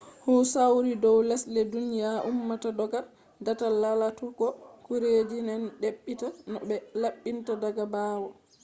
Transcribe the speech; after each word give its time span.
hu 0.25 0.33
sauri 0.53 0.93
dow 1.03 1.17
lesde 1.29 1.61
duniya 1.73 2.11
ummata 2.29 2.69
dogga 2.79 2.99
datal 3.45 3.73
lalatugo 3.83 4.47
gureji 4.85 5.37
den 5.47 5.63
dabbita 5.81 6.27
no 6.51 6.57
be 6.67 6.75
labbinta 7.01 7.53
daga 7.63 7.83
baawo 7.93 8.29